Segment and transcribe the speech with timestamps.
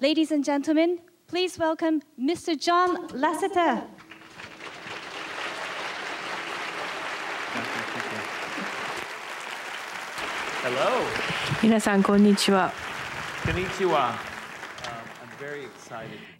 [0.00, 0.98] Ladies and gentlemen,
[1.28, 2.56] please welcome Mr.
[2.58, 3.84] John Lasseter.
[11.62, 12.72] 皆さんこんにちは。
[13.44, 14.14] こんにちは。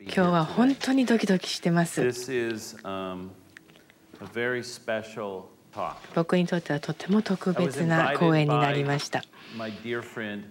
[0.00, 2.00] 今日は本当にドキドキしてます。
[2.00, 3.30] This is um,
[4.20, 5.55] a very special talk.
[6.15, 9.23] 僕にとってはとても特別な講演になりました。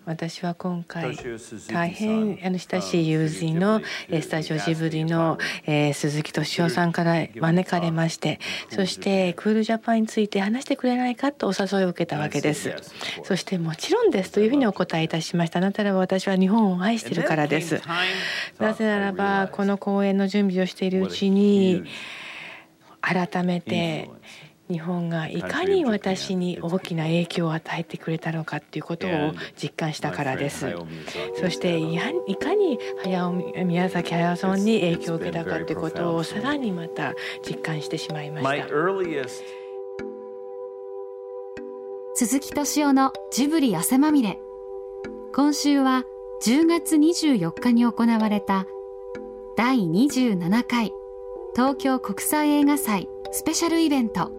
[0.06, 1.16] 私は今回
[1.68, 12.75] 大変あの親しい友人のえースタジオジブリのえー鈴木敏夫さんから招かれましてそしてクールジャパンについて話してくれないかとお誘いを受けたわけです。
[13.25, 17.82] そしてもちろんですというふうにお答えいたしましたなたらば私は日本を愛しているからです。
[18.58, 21.84] なぜならばこの講演の準備をしているうちに
[23.03, 24.08] 改めて
[24.70, 30.66] 日本がいかに私に大きな影響を与えてくれたのかということを実感したからです。
[31.40, 31.98] そしてい
[32.36, 33.33] かに早尾
[33.64, 37.14] 宮崎駿さんに影響を受けたかということをさらにまた
[37.47, 38.75] 実感してしまいま My した。
[38.75, 39.42] Earliest
[42.14, 44.39] 鈴木敏夫のジブリ汗まみれ。
[45.34, 46.05] 今週は
[46.42, 48.67] 10月24日に行われた
[49.56, 50.92] 第27回
[51.55, 54.36] 東京国際映画祭スペシャルイベント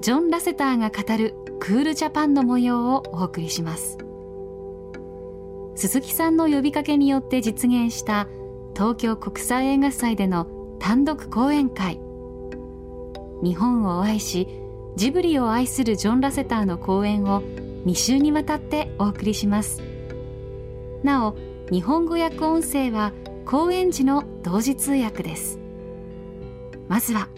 [0.00, 3.98] ジョン・ラセターが語るクールジャパンの模様をお送りします。
[5.74, 8.26] 鈴木さんの呼びかけによって実現した
[8.74, 10.46] 東京国際映画祭での
[10.78, 12.00] 単独講演会。
[13.42, 14.48] 日本を愛し
[14.96, 17.42] ジブリを愛するジョン・ラセターの講演を
[17.84, 19.82] 2週にわたってお送りします。
[21.02, 21.36] なお
[21.70, 23.12] 日本語訳音声は
[23.44, 25.58] 講演時の同時通訳です。
[26.88, 27.28] まずは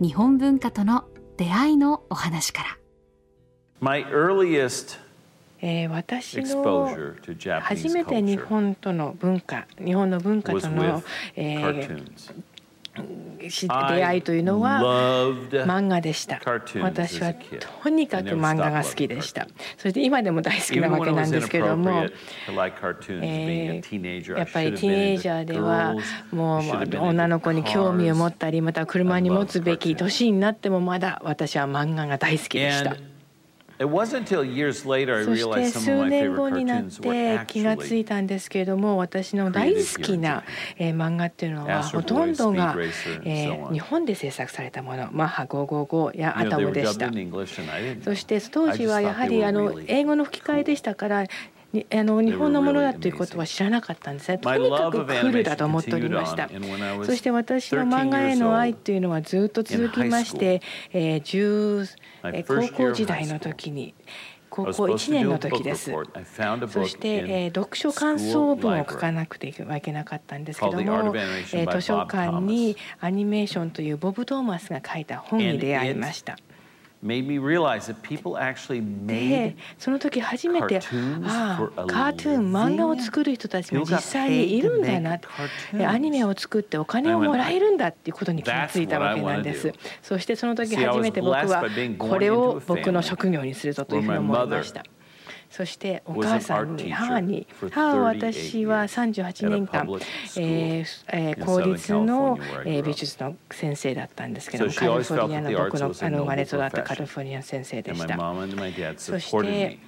[0.00, 1.04] 日本文化との
[1.40, 2.76] 出会いのお話から。
[5.88, 6.86] 私の
[7.62, 11.02] 初めて日本との文化日本の文化との、
[11.36, 12.42] えー、
[12.94, 14.80] 出会いというのは
[15.50, 16.40] 漫画でした。
[16.82, 17.34] 私は
[17.82, 19.46] とにかく漫画が好きでした。
[19.78, 25.94] そして今でも大好きなわけなんですけども、えー、やっぱりティーンエイジャーでは
[26.30, 26.62] もう
[26.98, 32.96] 女の子に興味を持ったりまた車に持つべき年になってもまだ私は漫画が大好きでした。
[35.24, 40.44] そして数年後になって気が付いたんですけれども私の大好きな
[40.78, 42.76] 漫画っていうのはほとんどが
[43.72, 47.10] 日本で制作されたもの「マッハ555」や「アタモ」でした。
[48.04, 51.24] そして当時はやはりあの英語の吹き替えでしたから
[51.72, 54.38] にあの日本のものだということは知らなかったんですね。
[54.38, 56.48] とにかくクールだと思っておりました
[57.04, 63.94] そして私の漫画への愛っていうのはずっと続きまして、えー10 My えー高校時代.の時に
[64.50, 65.92] 高校 supposed 1 to 年の時です。
[65.92, 76.36] そして、えー読書感想文を書.かなくてはいけなかったんですけどもえー図書館にアニメーションというボブ・トーマスが書いた本に出会いました。
[79.18, 80.80] でその時初めて
[81.24, 85.18] ああカートゥーン漫画を作る人たちも実際にいるんだな
[85.90, 89.72] アニメを作ってお金をもらえるんだっていうことに気がついたわけなんです。
[90.02, 91.64] そしてその時初めて僕は
[91.98, 94.84] これを僕の職業にするぞというふうに思いました。
[95.50, 108.16] そしてお母さんに母に母は私は38年間、公立の美術の先生だったんですけどカリフォルニアの僕の,生まれ育ったカリフォルニアの先生でした。
[108.96, 109.78] そして、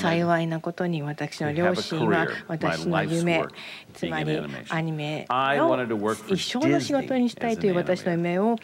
[0.00, 3.44] 幸いなことに私の両親は私の夢
[3.92, 5.84] つまりアニメを
[6.28, 8.56] 一生の仕事にしたいという私の夢を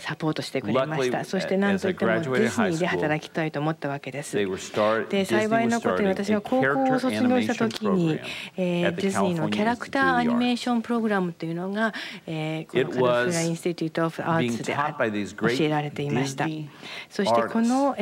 [0.00, 1.24] サポートしてくれました。
[1.24, 4.36] そして何といってもディズニーで働きたいと思ったわけです。
[4.36, 8.18] で幸いなことに私が高校を卒業した時に
[8.56, 16.46] ディズニーのキャラクターアニメーションプログラムというのがこのカリフラインスティテュート・オフ・アーツで教えられていました。
[17.10, 17.94] そしてこの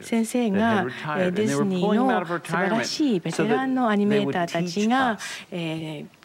[0.00, 0.86] 先生が
[1.30, 5.18] ディズニーの素晴らしいベテランのアニメーターたちが、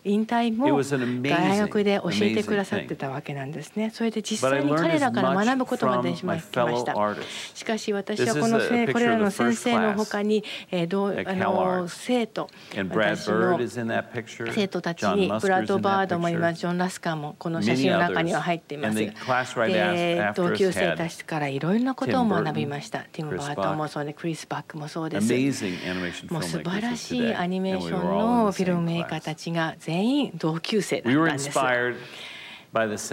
[0.03, 0.65] 引退も
[1.21, 3.91] 大学で教えてくださってたわけなんですね。
[3.91, 6.67] それで実際に彼らから学ぶことができました。
[7.53, 10.43] しかし私はこ,のこれらの先生のほかに
[10.87, 13.59] どうあの生徒、私の
[14.51, 18.97] 生徒たちにブラッド・バードも今、ジョン・ラスカーもこの写真の中には入っています。
[20.35, 23.05] 同級生たちからいろいろなことを学びました。
[23.11, 25.31] ティム・バートンもそうで、クリス・バックもそうです。
[26.31, 31.57] もう素晴らしいアニメーションのフィルムメーカーたちが全全員同級生だったんです。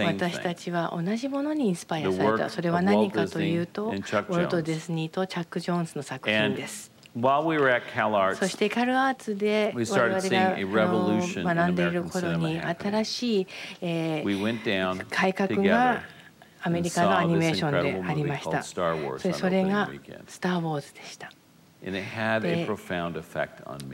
[0.00, 2.48] 私たちは同じものにインスパイアされた。
[2.48, 6.92] それは何かというと、ウォルト・ディズニーとチャック・ジョーンズの作品です。
[7.16, 13.46] そしてカルアーツで我々が学んでいる頃に新しい、
[13.80, 14.22] え、
[15.10, 16.02] 改革が
[16.62, 18.62] アメリカのアニメーションでありました。
[18.62, 19.90] それが
[20.28, 21.32] 「スター・ウォーズ」でした。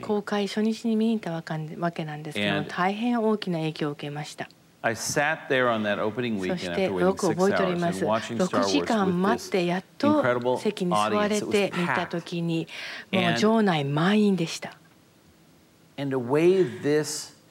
[0.01, 4.49] 公開初日に見に行ったわけなんですけど大変大きな影響を受けました。
[6.49, 8.05] そしてよく覚えております。
[8.05, 12.67] 6時間待ってやっと席に座れて見たときに
[13.11, 14.77] もう場内満員でした。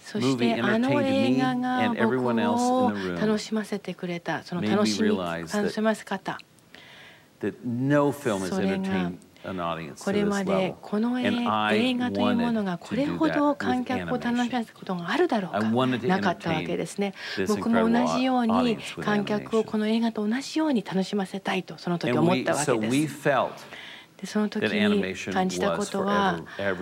[0.01, 2.33] そしてあの映画が僕を
[3.21, 6.39] 楽しませてくれたその楽しみ楽しませ方。
[7.41, 9.11] それが
[10.03, 15.61] これまでこの映画というものがこれほど観客を楽しませたことがあるだろうか
[16.07, 17.13] なかったわけですね
[17.47, 23.29] 僕も同じように観客をこの映画と同じように楽しませたいとその時思ったわけです。
[24.25, 26.73] でその時に感じたことはア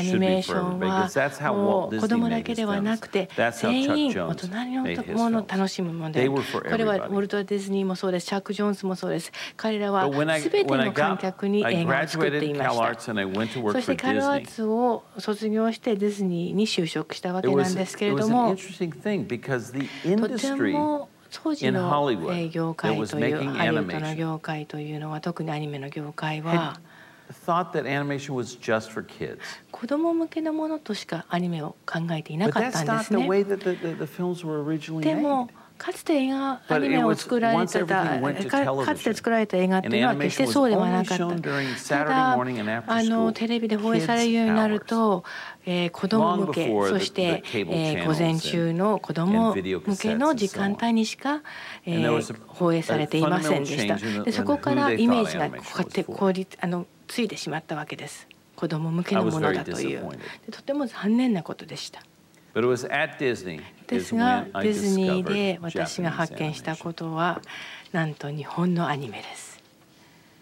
[0.00, 3.28] ニメーションはもう子供だけではなくて
[3.60, 6.40] 全員大人のものを楽しむものでこ
[6.76, 8.26] れはウォルト・ディズニーもそうです。
[8.26, 9.32] チャック・ジョンズもそうです。
[9.56, 12.94] 彼らは全ての観客に映画を作っていました。
[12.94, 18.62] そしてカルアーツを卒業してディズニーに就職したわけなんですけれどもと
[20.38, 21.08] ても
[21.42, 26.80] 当時の業界というハリウッドの業界というのは特にアニメの業界は
[27.46, 29.38] thought that animation was just for kids.
[29.72, 33.28] 子供向けのものとしかアニメを考えていなかったんですね。
[35.00, 41.26] でもかつて映画アニメを作られてたかつて作られた映画っていうのは決してそうではなかった
[41.88, 45.24] ただあのテレビで放映されるようになると
[45.66, 51.42] えー、子供向けそして、えー、午前中の子供向けの時間帯にしか、
[51.86, 60.08] えー、放映されていませんでしたでそこからイメージがこうやって効率あのついてしまったわけです子供向けのものだという
[60.50, 62.02] とても残念なことでした。
[63.88, 67.42] ですがディズニーで私が発見したことは
[67.92, 69.53] なんと日本のアニメです。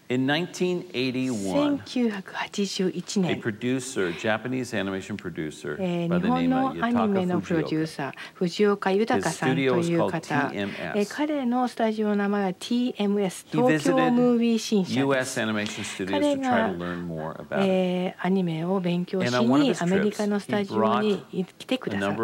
[0.09, 15.01] In 1981, 1981年、a producer, Japanese animation producer, え、日本のアニメのプロデューサー、藤岡豊さんという方、えー、彼のスタジオの名前は TMS、東京ムービー新社で。
[16.11, 16.75] 彼が、
[17.63, 21.23] えー、アニメを勉強しにアメリカのスタジオに
[21.57, 22.15] 来てくださっ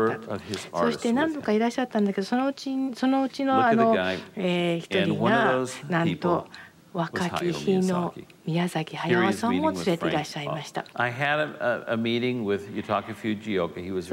[0.71, 3.95] たそして何度かいらっしゃったんだけど、そのうちそのうちのあの、
[4.35, 6.45] えー、一人が、なんと、
[6.93, 8.13] 若き日の
[8.45, 10.81] 宮崎駿さんも連れていらっしゃいました。
[10.81, 10.87] そ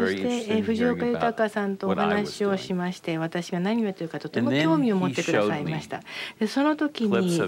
[0.08, 6.02] して藤 a, a さんとお話をしまして、私が何をやっているかとても興味を持ってくださいました。
[6.38, 7.40] で、その時に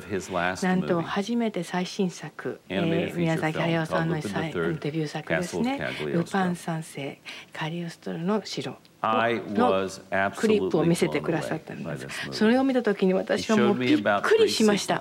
[0.62, 7.20] なんと初めて最新作、えー、宮崎駿さんのインタビュー作ですね、ルパン三世、
[7.52, 8.76] カリオストロの城。
[9.00, 9.88] の
[10.36, 12.28] クリップを見せてくださったんです。
[12.32, 15.00] それを見た時に私はもうびっくりしました。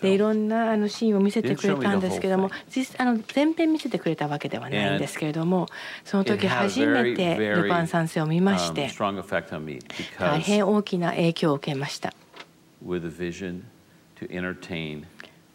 [0.00, 5.66] でいろんなあのシーンを見せてくれたんですけども実あの前編見せてくれたわけではないんですけれども
[6.04, 8.88] その時初めて「ルパン三世」を見まして
[10.18, 12.14] 大変大きな影響を受けました。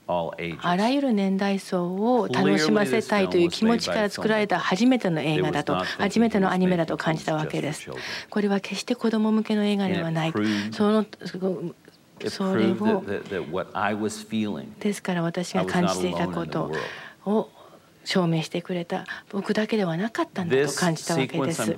[0.07, 7.89] あらゆる年代層を楽しませたいという気持ちから作られた初めての映画だと初めてのアニメだと感じたわけです。
[8.29, 10.33] これは決して子ども向けの映画ではない。
[10.71, 11.05] その
[12.29, 13.03] それを
[14.79, 16.71] ですから私が感じていたこと
[17.25, 17.49] を
[18.05, 21.65] 証明してくれた僕だけではなかったんだと感じたわけです。
[21.65, 21.75] で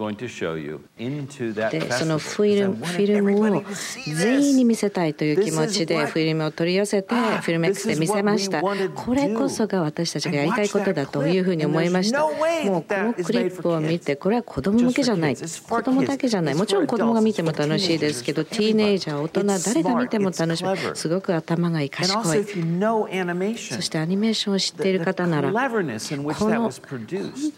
[1.91, 3.63] そのフィルムフィルムを
[4.07, 8.61] 全員に見せたいという気持ちでフィルムを取り寄せてフィルム X で見せました。
[8.61, 8.73] こ
[9.13, 12.21] れこそが私たちがやりたいことだというふうに思いました。
[12.21, 12.37] もうこ
[12.89, 15.35] のクリップを見てこれは子供向けじゃない。
[15.35, 16.55] 子供だけじゃない。
[16.55, 22.45] もちろん子供が見ても楽しいですけどティーネイジャー大人誰が見ても楽しむすごく頭がいい賢い。
[23.57, 25.51] そしてアニメーションを知っている方なら。
[26.17, 26.71] この本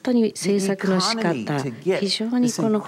[0.03, 1.61] 当に制作の仕方
[1.99, 2.81] 非常にこの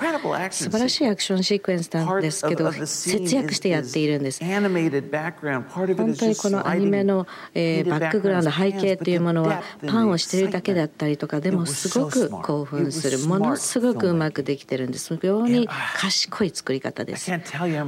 [0.51, 4.43] 素晴らしいアクションシークエンスなんですけど節約してやっているんです。
[4.43, 13.19] 本当にこのアニメの、えー、バックグラウンド背景というものはパンをしてるだけだったりとかでもすごく興奮する。
[13.27, 15.15] ものすごくうまくできてるんです。
[15.15, 17.31] 非常に賢い作り方です。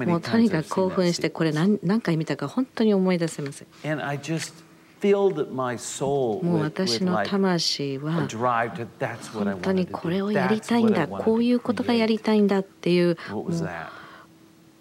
[0.06, 3.68] もうとにかく興奮してこれ何何回見たか本当に思い出せません。
[5.02, 13.18] filled my soul もう私の魂は本当にこれをやりたいんだこういうことがやりたいんだっていう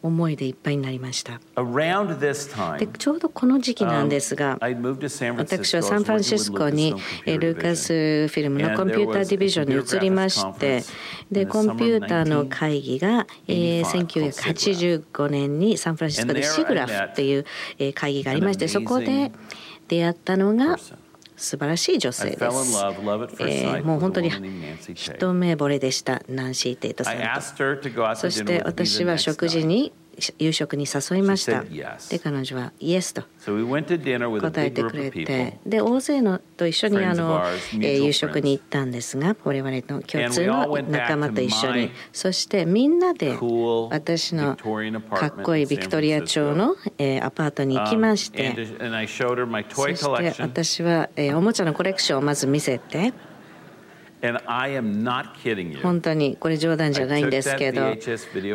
[0.02, 1.40] 思いでいっぱいになりました。
[2.78, 6.94] でちょうどこの時期なんですが私はサンフランシスコに
[7.26, 10.82] ルーカスフィルムのコンピューターディビジョンに移りまして
[11.30, 17.44] でコンピューターの会議が、え、1985年にサンフランシスコでシグラフっていう
[17.94, 19.32] 会議がありましてそこで。
[19.90, 20.76] 出会ったのが
[21.36, 22.44] 素晴らしい女性です。
[23.40, 24.30] ええ、もう本当に
[24.94, 27.16] 一目惚れでした、ナンシー・テイトさん。
[28.16, 29.92] そして私は食事に。
[30.38, 31.62] 夕食に誘いました。
[31.62, 35.58] で彼女は「イエス」と答えてくれて。
[35.66, 41.90] で大勢のと一緒にあの夕食に行ったんですが我々の共通の仲間と一緒に。
[42.12, 43.38] そしてみんなで
[43.90, 46.76] 私のかっこいいヴィクトリア町の
[47.22, 48.54] アパートに行きまして。
[48.54, 53.12] そして私はおもちゃのコレクションをまず見せて。
[55.82, 57.80] 本当にこれ冗談じゃないんですけど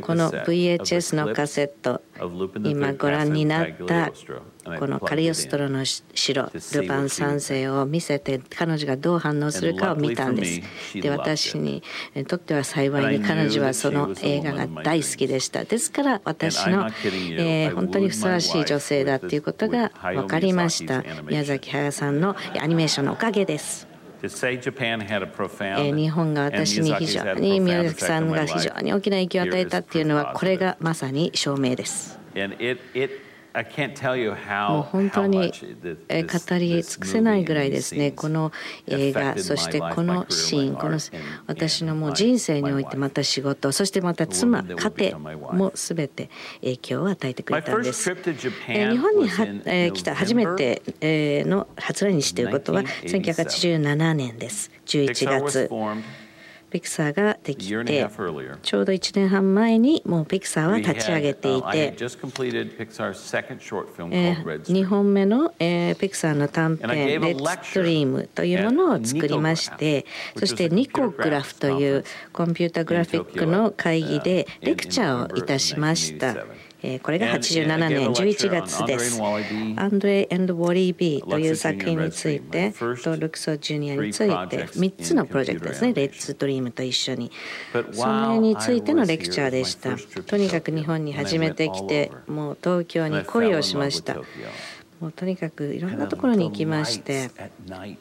[0.02, 2.02] この VHS のカセット
[2.64, 4.12] 今ご覧になった
[4.80, 11.02] このカリオストロの城ルパン三世を見せて彼女がどう反応するかを見たんです。
[11.02, 11.84] で私に
[12.28, 15.66] とっては幸いに彼女はその映画が大好きでした。
[15.66, 16.90] ですから私の、
[17.76, 21.04] 本当にふさわしい女性だっていうことが分かりました。
[21.24, 23.95] 宮崎駿さんのアニメーションのおかげです。
[24.26, 32.20] To say Japan had a え profound ー日本が私に非常に宮崎さんが非常に大きな影響を与えたっていうのはこれがまさに証明です。
[34.70, 38.12] もう本当に語り尽くせないぐらいですね。
[38.12, 38.52] この
[38.86, 41.00] 映画そしてこのシーンこの
[41.48, 45.20] 私のもう人生においてまた仕事そしてまた妻家庭
[45.54, 46.30] もすべて
[46.62, 48.14] 影響を与えてくれたんです。
[48.14, 49.30] 日本に
[49.94, 50.82] 来た初めて
[51.46, 54.70] の初来日ということは1987年です。
[54.86, 55.70] 11月。
[56.76, 65.56] ピクサーができてちょうど1年半前にもうピクサーは立ち上げていて2本目のピ
[66.10, 70.06] クサーの短編「レッズ・ドリーム」というものを作りまして
[70.36, 72.04] そしてニコグラフという
[72.34, 76.36] コンピュータグラフィックの会議でレクチャーをいたしました。
[76.86, 79.20] えーこれが87年11月です。
[79.22, 82.74] アンドレ・エンド・ウォリー・ビーという作品について
[83.04, 87.32] とルクソ・ジュニアについて3つのプロジェクトですね、レッズ・ドリームと一緒に。
[87.92, 89.98] それについてのレクチャーでした。
[90.24, 94.16] とにかく日本に初めて来て、もう東京に恋をしました。
[95.00, 97.32] もうとにかくいろんなところに行きまして、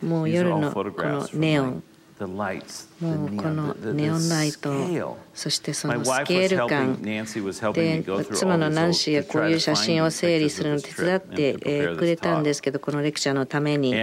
[0.02, 1.82] もう夜のこのネオン、
[2.20, 13.94] もうこのネオンライト、そしてそのスケール感、で妻のナンシーがこういう写真を整理するのを手伝ってえーくれたんですけど、このレクチャーのために。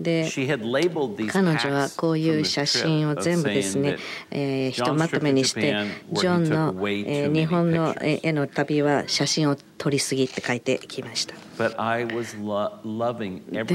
[0.00, 3.96] で彼女はこういう写真を全部ですね、
[4.32, 5.76] えー、ひとまとめにして
[6.12, 11.34] ジョンの、えー、日本の絵の旅は写真を撮りすぎって書いてきました。
[11.54, 11.68] で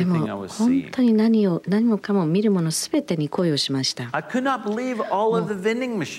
[0.05, 4.09] も本当に何を何もかも見るものすべてに恋をしました。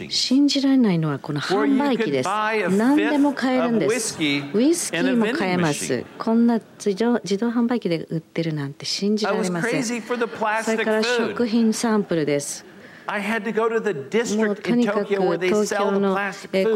[0.09, 2.29] 信じられないのはこの販売機です。
[2.29, 4.19] 何でも買えるんです。
[4.55, 6.05] ウイスキーも買えます。
[6.19, 9.85] こんな自動自動販売機で売ってるなんて信じられません。
[9.85, 10.01] それ
[10.85, 12.65] から食品サンプルです。
[13.11, 16.21] もうとにかく東京のこ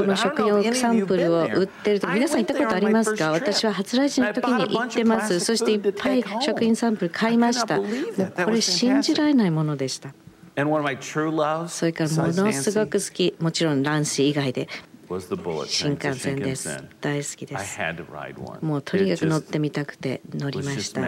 [0.05, 3.31] の食用サンプルを売ってると皆さん行ったことありますか？
[3.31, 5.39] 私は初来日の時に行ってます。
[5.39, 7.77] そしていっぱい食品サンプル買いました。
[7.79, 7.87] もう
[8.45, 10.13] これ信じられないものでした。
[10.57, 10.63] そ
[11.87, 14.69] れからものすごく好きもちろんランシー以外で
[15.67, 16.83] 新幹線です。
[17.01, 17.79] 大好きです。
[18.61, 21.01] もうとにかく乗ってみたくて乗りました。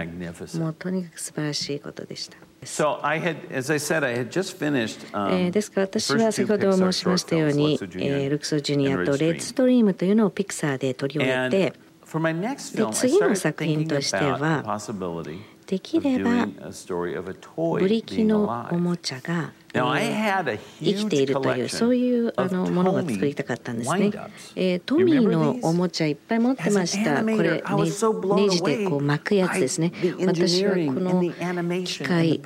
[0.60, 2.36] もうとにかく素晴らしいことでした
[2.66, 14.78] So I had, as I said, I had just finished, um, えーですから私は先ほど申しましたように、えー、ルクソ・ジュニアとレッツ・ドリームというのをピクサーで取り終えて、で次の作品としては、
[15.66, 24.10] できればブリキのおもちゃが生きているというそういうあのものが作りたかったんですね。
[24.54, 27.22] えー、トミーのおもちゃいっぱい持ってました。
[27.22, 27.62] これ
[28.36, 29.92] ネジでこう巻くやつですね。
[30.24, 31.22] 私はこの
[31.84, 32.40] 機械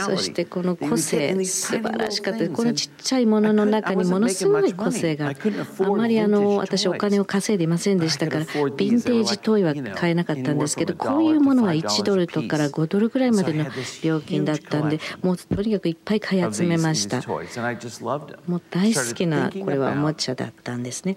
[0.00, 2.48] そしてこの個性素晴らしかった。
[2.48, 13.66] このちっちゃいものの中にものすごい個性があまりあの私お金を稼いでいませんでしたからヴィンテージトイは買えなかったんですけどこういうものは1ドルとから5ドルぐらいまでの
[14.02, 17.22] 料金だったんでもうとにかくいっぱい買い集めました。
[18.46, 21.16] もう大好きなこれはおもちゃだったんですね。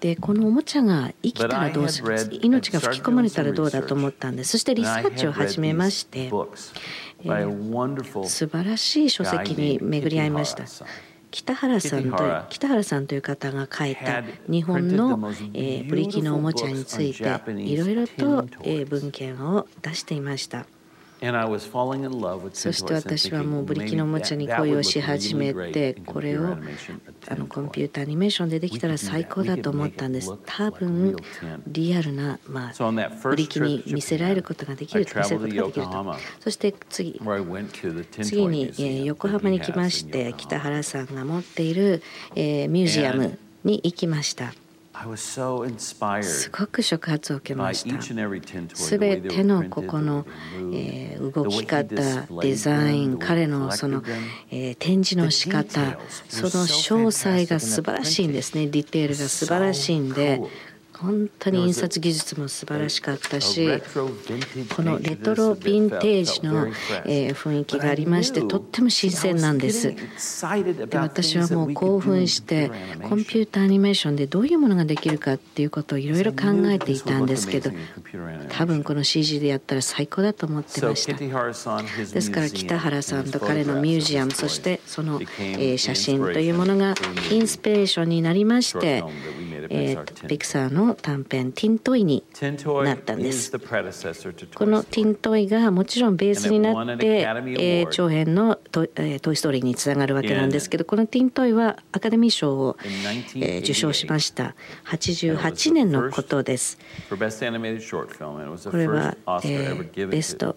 [0.00, 2.38] でこのおもちゃが生きたらどうする？
[2.42, 10.64] 命が吹き込まれたらどうだと思ったんですそしてリサーチを始めまして、えー、素晴らしい書籍に巡り合いました。
[11.32, 15.16] 北原さんと北原さんという方が書いた日本の、
[15.54, 17.22] えー、ブリキのおもちゃについて
[17.56, 20.66] いろいろと、えー、文献を出していました。
[22.52, 26.56] そして私はもうブリキのおもちゃに恋をし始めてこれを
[27.28, 30.32] あのコンピューターアニメーションでできたら最高だと思ったんです。
[30.46, 31.16] 多分
[31.66, 36.16] リアルな、まあ、ブリキに見せられることができる見せることができると。
[36.40, 37.20] そして次
[38.22, 42.02] 次に、え横浜に来まして北原さんが持っている、
[42.34, 44.54] えミュージアムに行きました。
[46.22, 48.02] すごく触発を受けました。
[48.74, 50.26] すべてのここの、
[50.74, 54.02] えー、動き方、デザイン、彼のその、
[54.50, 58.66] えー、展示の仕方、その詳細が素晴らしいんですね。
[58.66, 60.40] ディテールが素晴らしいんで、
[61.02, 63.66] 本当に印刷技術も素晴らしかったし
[64.76, 69.94] このレトロヴィンテージの雰囲気がありましてとっても新鮮なんです。
[69.94, 72.70] で私はもう興奮して
[73.08, 77.70] コンピューターアニメーションでどういうものができるかっていうことをいろいろ考えていたんですけど
[78.50, 85.20] 多分この CG でやったら最高だと思ってましたですから北原さんと彼のミュージアムそしてその
[85.76, 86.94] 写真というものが
[87.30, 89.04] インスピレーションになりまして
[90.28, 92.24] ピクサーの短編「ティントイ」に
[92.84, 93.50] なったんです。
[93.50, 93.58] こ
[94.66, 97.06] のティントイがもちろんベースになって、
[97.58, 102.76] えー、長編のト「えー、トイ・ストーリー」につながるわけなんですけどこのティントイはアカデミー賞を、
[103.36, 104.54] えー、受賞しました
[104.86, 106.78] 88年のことです。
[107.08, 107.16] こ
[108.76, 110.56] れは、えー、ベスト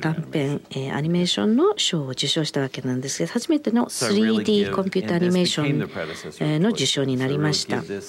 [0.00, 7.80] 短編、えー、アニメーションの賞を受賞したわけなんですけど初めての 3D コンピューターアニメーションの受賞になりました。
[7.80, 8.00] で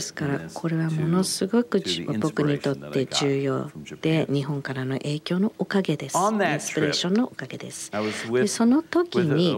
[0.00, 1.82] すからこれはものすごく
[2.20, 6.16] 僕にとって重要で日本からの影響のおかげです。
[6.16, 7.90] インスピレーションのおかげです。
[8.32, 9.54] でその時に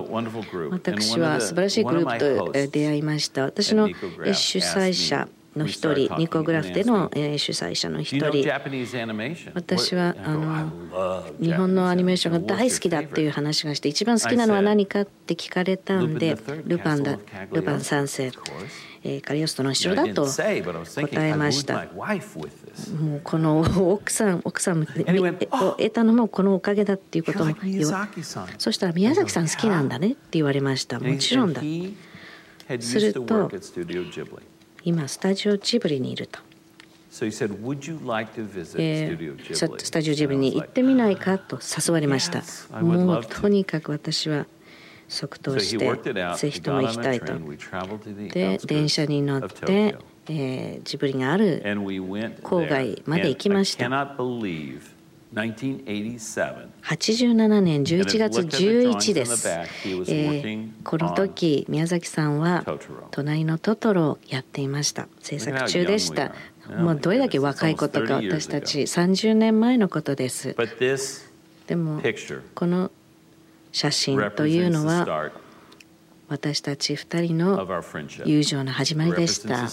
[0.70, 3.44] 私は素晴らしいグループと出会いました。
[3.44, 8.48] 私の主催者の一人、ニコグラフでの主催者の一人、
[9.54, 10.72] 私はあの
[11.40, 17.18] 日本のアニメーションが大好きだっていう話がして、一番好きなのは何かって聞かれたんで、ルパンだ、
[17.52, 18.32] ルパン三世。
[19.04, 21.86] えー、カリオストの城だと答えました。
[21.86, 23.60] もうこの
[23.92, 28.08] 奥さん、奥さんを得たのもこのおかげだっていうことも言わ
[28.58, 30.98] そしたら宮崎さん好きなんだねって言われました。
[30.98, 31.62] もちろんだ。
[32.80, 33.50] すると、
[34.88, 36.40] 今、スタジオジブリにいると。
[38.78, 42.42] えー、スタジオジブリに行ってみないかと誘われました。
[42.80, 44.46] もうとにかく私は
[45.08, 46.02] 即答して
[46.36, 47.34] ぜひとも行きたいと。
[48.32, 49.96] で電車に乗って、
[50.28, 53.84] えー、ジブリがある郊外まで行きました。
[56.82, 62.64] 87年11月11です、えー、この時宮崎さんは
[63.12, 65.06] 「隣のトトロ」をやっていました。
[65.20, 66.32] 制作中でした。
[66.78, 70.56] もうどれだけ若いことか私たち30年前のことです。
[71.66, 72.00] でも
[72.54, 72.90] この
[73.72, 75.30] 写真というのは
[76.28, 77.66] 私たち2人の
[78.24, 79.68] 友情の始まりでした。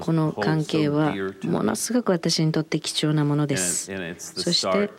[0.00, 1.12] この関係は
[1.44, 3.90] ものすごく私にとって貴重なものです。
[4.18, 4.90] そして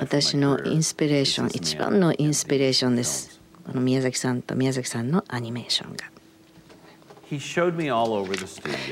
[0.00, 3.40] 私のインスピレーション、一番のインスピレーションです。
[3.66, 6.04] この宮崎さんと宮崎さんのアニメーションが。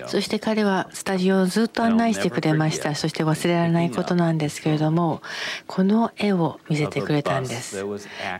[0.06, 5.22] そして彼はスタジオをずっと案内してくれましたそして忘れられないことなんですけれども
[5.66, 7.82] この絵を見せてくれたんです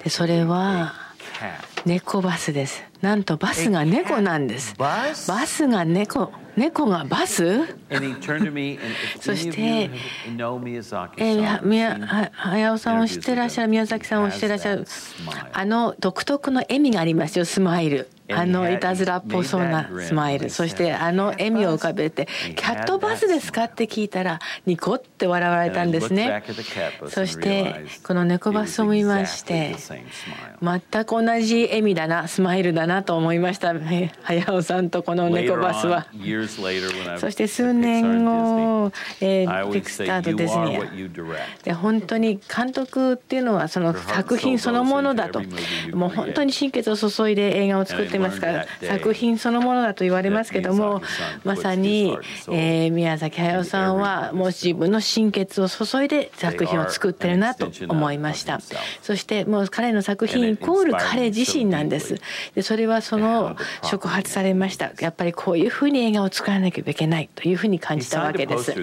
[0.05, 0.93] でそれは
[1.87, 2.83] 猫バスです。
[3.01, 4.75] なんとバスが猫なんです。
[4.77, 6.33] バスが猫。
[6.57, 7.61] 猫がバス？
[9.21, 11.99] そして、えー、宮
[12.33, 14.85] 駿さんを知ってらっしゃる宮崎さんを知ってらっしゃる。
[15.53, 18.09] あの独特の笑みがありますよスマイル。
[18.33, 20.51] あのいたずらっぽそうなスマイル。
[20.51, 26.43] そしてあの笑みを浮かべて「キャットバスですか?」って聞いたらニコって笑われたんですね。
[27.09, 29.77] そしてこの猫バスを見まして
[30.63, 33.75] 全く同じ笑みだなスマイルだなと思いました。
[34.23, 36.07] 早尾さんとこの猫バスは。
[37.19, 45.43] そして数年後、えー、ピクスターとディズニーで本当に監督っていうのはその作品そのものだと。
[45.93, 51.03] もう本当に心血を注いで映画を作っていますから作品そのものだと言われますけども
[51.45, 52.17] まさに、
[52.51, 58.61] えー、宮崎駿さんはもう自分の心血を注いで作品を作ってるなと思いました。
[59.03, 62.17] そしてもう彼の作品イコール彼自心なんです。
[62.55, 64.93] でそれはその触発されました。
[65.01, 68.75] やっぱりこういうふうに映画を作らなければいけないというふうに感じたわけです。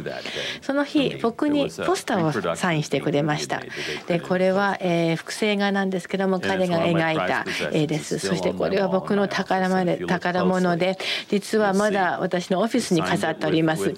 [0.62, 3.62] その日僕にポスターをサインしてくれました。
[4.08, 8.20] でこれは、えー、複製画なんですけども彼が描いた絵です。
[8.20, 10.98] そしてこれは僕の宝まで宝物で
[11.30, 13.94] 実はまだ私のオフィスに飾っております、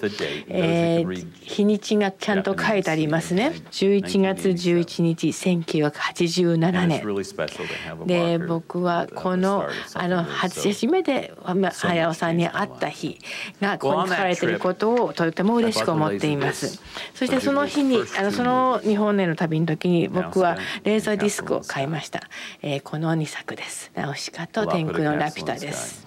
[0.48, 3.54] えー、日にちがちゃんと書いてありますね。
[3.72, 7.06] 11月11日1987年。
[8.06, 11.34] で僕はこのあの初めて
[11.72, 13.20] 早尾さんに会った日
[13.62, 16.82] がここに書かれていることをとても嬉しく思っています。
[17.14, 22.22] そしてその日にあのその日本への旅の時に僕はレーザーディスクを買いました、
[22.62, 23.92] えー、この2作です。
[23.96, 26.06] ナウシカと天空のラピュタです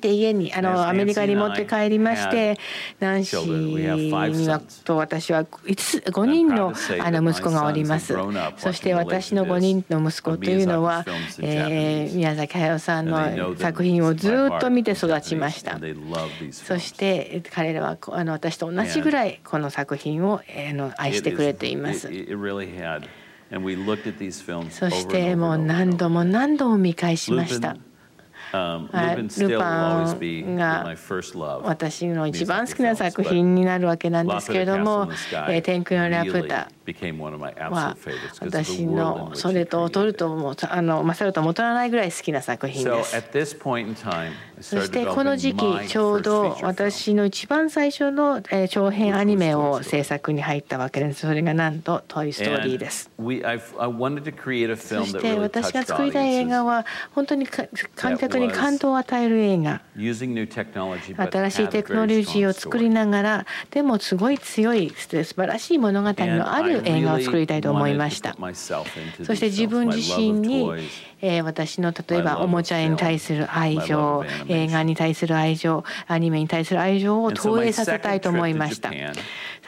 [0.00, 2.58] で家にあのアメリカに持って帰りまして
[3.00, 8.14] ナンシーと私は5人のあの息子がおります。
[8.58, 11.04] そして私の5人の息子というのは、
[11.40, 15.78] えー、宮崎駿さんの作品をずっと見て育ちました。
[16.52, 22.10] そして彼らはあの私と同じぐらいこの作品をあの愛してくれています。
[24.70, 27.76] そしてもう何度も何度も見返しました
[29.48, 30.94] ルパンが
[31.64, 35.08] 私の一番好きな作品になるわけなんですけれども
[35.62, 36.68] 「天空のラプタ」
[37.70, 37.96] は
[38.40, 43.16] 私のそれと劣るともあの勝るとも劣らないぐらい好きな作品です。
[44.60, 51.26] そしてこの時期ちょうど私の一番最初の長編アニメを制作に入ったわけです。
[51.26, 53.10] それがなんと「トイ・ストーリー」です。
[55.04, 59.80] そして私が作りたい映画は本当に観客に感動を与える映画。
[61.16, 68.36] 新しいテクノロジーを作りながらでもすごい強い素晴らしい物語のある映画を作りたいと思いました
[69.24, 70.70] そして自分自身に
[71.20, 78.90] えー、私の例えばおもちゃに対する愛情映画に対する愛情アニメに対する愛情を投影させたいと思いました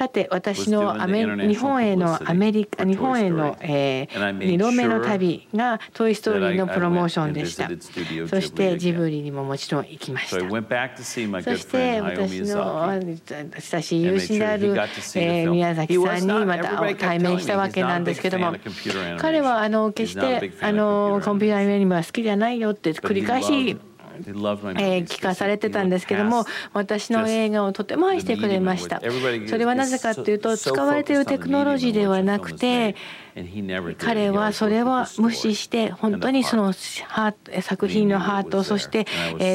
[0.00, 7.68] さて私のアメ日本へのアメリカ日本への、えー、2度目の旅が「トイ・ストーリー」のプロモーションでした。
[8.26, 10.40] そしてジブリにももちろん行きました。
[10.40, 12.90] そして私の
[13.58, 18.54] 親しい友人である、えー、宮崎さんにまた対面したわけなんですけども
[19.18, 23.78] 彼はあの決してあのコンピューターよりも好きじゃないよって繰り返し
[24.80, 29.00] えー、聞かされてたんですけども私の映画をとても愛してくれました
[29.48, 32.96] それはなぜかというと使われているテクノロジーではなくて
[33.98, 39.06] 彼はそれは無視して本当にその作品のハートそして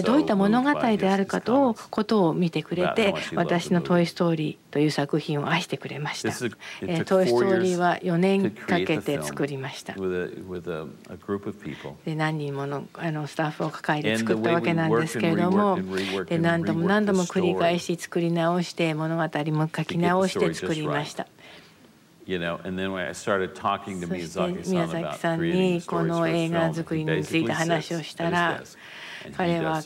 [0.03, 6.31] どういった物語であるかとことを見てくれて私の「トイ・ストーリー」という作品を愛してくれました
[7.05, 9.93] 「トイ・ストーリー」は4年かけて作りました
[12.05, 15.79] で何人ものあのスタッフを抱えて作ったわけなんですけれども
[16.27, 21.27] で何度も何度も繰り返し作り直して物語も書き直して作りました。
[22.25, 28.63] You know, and then when I started talking to Miyazaki さんにこの映画作りについて話をしたら
[29.37, 29.83] 彼は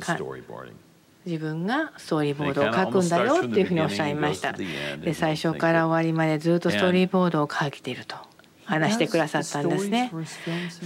[1.25, 4.53] 自分がストーリーボードを書くんだよっていうふうにおっしゃいました。
[4.53, 8.15] で最初から終わりまでずっとストーリーボードを書いていると
[8.63, 10.09] 話してくださったんですね。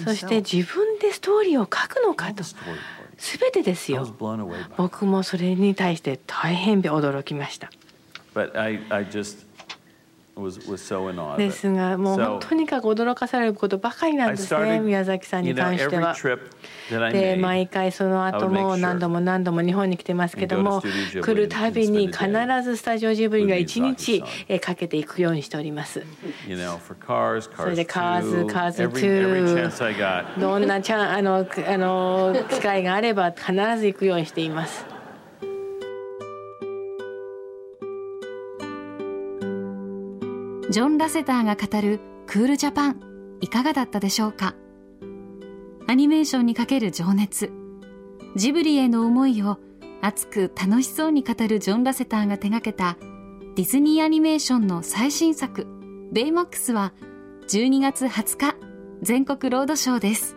[0.04, 2.44] そして自分でストーリーを書くのかと。
[3.18, 4.08] 全てですよ。
[4.76, 7.70] 僕もそれに対して大変驚きました。
[8.34, 9.46] But I, I just
[11.38, 16.16] ですがもうとにかく驚かされることばかりなんですね宮崎さんに関しては。
[17.12, 22.26] で毎回その後も何度も何度も日本に来てますけども来るたびに必
[22.64, 24.24] ずスタジオジブリが1日
[24.60, 26.04] かけていくようにしております。
[27.56, 34.93] それでカーズ、カーズ2どんなチャンあのあの機会があれば必ず行くようにしています。
[40.74, 44.56] ジョン・ラセターが語るクールジャパンいかがだったでしょうか？
[45.86, 47.52] アニメーションにかける情熱。
[48.36, 49.60] ジブリへの思いを
[50.02, 52.98] 熱く楽しそうに語るジョン・ラセターが手掛けた
[53.56, 55.68] ディズニーアニメーションの最新作
[56.12, 56.92] ベイマックスは
[57.50, 58.56] 12月20日
[59.04, 60.36] 全国ロードショーです。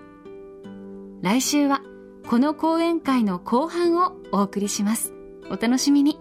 [1.22, 1.80] 来週は
[2.28, 5.14] この講演会の後半をお送りします。
[5.50, 6.20] お楽しみに。